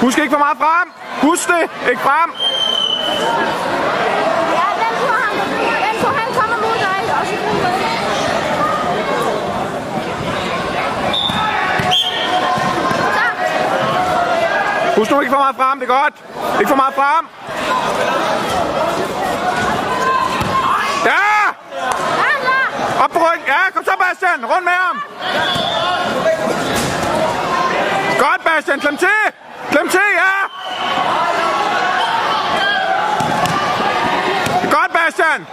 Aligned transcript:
Husk 0.00 0.18
ikke 0.18 0.30
for 0.30 0.38
meget 0.38 0.58
frem. 0.58 0.92
Husk 1.22 1.48
det. 1.48 1.90
Ikke 1.90 2.02
frem. 2.02 2.30
Ja, 4.58 4.66
den 4.82 4.92
tog 5.02 5.14
han, 5.24 5.34
den 5.86 5.94
tog 6.02 6.12
han 6.20 6.28
kommer 6.40 6.56
mod 6.56 6.76
dig, 6.86 6.98
og 7.20 7.26
så 7.26 7.34
kommer 7.46 7.62
du. 7.62 7.76
Husk 14.96 15.10
nu 15.10 15.20
ikke 15.20 15.32
for 15.32 15.38
meget 15.38 15.56
frem. 15.56 15.80
Det 15.80 15.90
er 15.90 15.94
godt. 16.02 16.14
Ikke 16.60 16.68
for 16.68 16.76
meget 16.76 16.94
frem. 16.94 17.26
Ja! 21.04 21.24
Op 23.04 23.10
på 23.10 23.18
ryggen. 23.18 23.46
Ja, 23.46 23.70
kom 23.74 23.84
så, 23.84 23.90
Bastian. 24.00 24.46
Rundt 24.46 24.64
med 24.64 24.72
ham. 24.72 24.96
Godt, 28.18 28.44
Bastian. 28.44 28.80
Klem 28.80 28.96
til. 28.96 29.45
Klem 29.70 29.88
til, 29.88 30.00
ja. 30.22 30.32
Godt, 34.70 34.92
Bastian. 34.92 35.46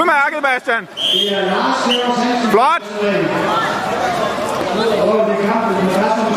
Udmærket, 0.00 0.42
Bastian. 0.42 0.88
Flot. 2.50 2.82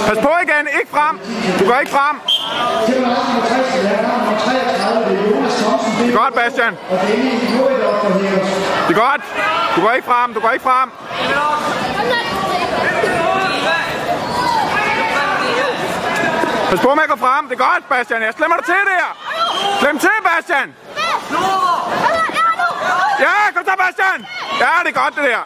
Pas 0.08 0.18
på 0.18 0.30
igen. 0.44 0.68
Ikke 0.80 0.92
frem. 0.92 1.20
Du 1.60 1.66
går 1.66 1.80
ikke 1.80 1.92
frem. 1.92 2.20
Det 6.00 6.14
er 6.14 6.18
godt, 6.18 6.34
Bastian. 6.34 6.78
Det 8.88 8.96
er 8.96 9.00
godt. 9.00 9.22
Du 9.76 9.82
går 9.82 9.92
ikke 9.92 10.08
frem. 10.08 10.34
Du 10.34 10.40
går 10.40 10.50
ikke 10.50 10.64
frem. 10.64 10.90
Pas 16.74 16.82
på 16.82 16.96
med 16.96 17.04
at 17.04 17.10
gå 17.10 17.16
frem. 17.16 17.50
Det 17.50 17.60
er 17.60 17.64
godt, 17.72 17.90
Bastian. 17.90 18.22
Jeg 18.22 18.34
slemmer 18.38 18.58
dig 18.58 18.66
til 18.66 18.82
der. 18.92 19.08
Slem 19.80 20.00
til, 20.00 20.10
Bastian. 20.30 20.76
Ja, 23.20 23.36
kom 23.56 23.66
så, 23.66 23.76
Bastian. 23.84 24.20
Ja, 24.60 24.72
det 24.84 24.90
er 24.96 25.02
godt, 25.04 25.16
det 25.16 25.24
der. 25.24 25.44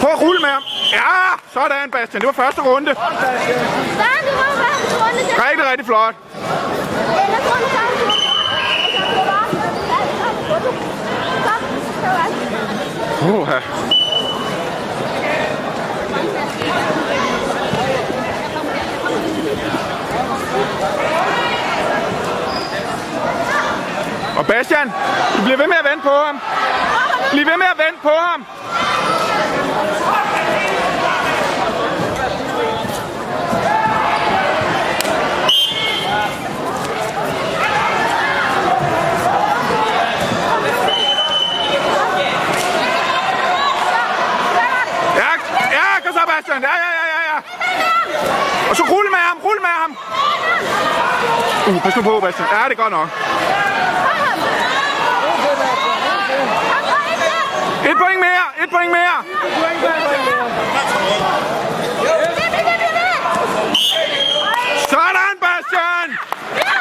Prøv 0.00 0.10
at 0.10 0.20
rulle 0.20 0.40
med 0.40 0.48
ham. 0.48 0.62
Ja, 0.92 1.12
sådan, 1.52 1.90
Bastian. 1.90 2.20
Det 2.20 2.26
var 2.26 2.32
første 2.32 2.60
runde. 2.60 2.94
Du 2.94 3.00
runde. 3.00 3.18
Rigtig, 5.44 5.70
rigtig 5.70 5.86
flot. 5.86 6.14
Oh, 13.22 13.40
runde 13.40 13.48
Uh, 13.48 13.97
Sebastian, 24.48 24.92
du 25.36 25.42
bliver 25.44 25.56
ved 25.56 25.66
med 25.66 25.76
at 25.76 25.90
vente 25.90 26.02
på 26.02 26.14
ham. 26.26 26.40
Bliv 27.30 27.46
ved 27.46 27.56
med 27.56 27.66
at 27.66 27.78
vente 27.78 28.00
på 28.02 28.08
ham. 28.08 28.46
Ja, 45.16 45.30
ja, 45.76 46.12
så, 46.12 46.20
Ja, 46.48 46.58
ja, 46.62 46.90
ja, 46.98 47.04
ja, 47.14 47.20
ja. 47.30 47.38
Og 48.70 48.76
så 48.76 48.82
rulle 48.82 49.10
med 49.10 49.18
ham, 49.18 49.38
rulle 49.44 49.60
med 49.60 49.74
ham. 49.80 49.96
Uh, 51.68 51.82
pas 51.82 51.96
nu 51.96 52.02
på, 52.02 52.20
Bastian. 52.20 52.48
Ja, 52.52 52.64
det 52.68 52.78
er 52.78 52.82
godt 52.82 52.92
nok. 52.92 53.27
Et 57.88 57.94
point 57.96 58.20
mere! 58.20 58.52
Et 58.62 58.68
point 58.68 58.90
mere! 58.90 59.24
Et 59.24 59.38
point! 59.40 59.78
Sådan, 64.90 65.38
Bastian! 65.40 66.18
Ja! 66.56 66.78